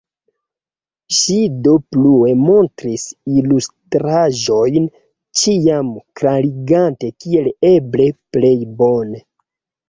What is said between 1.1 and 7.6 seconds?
Ŝi do plue montris ilustraĵojn, ĉiam klarigante kiel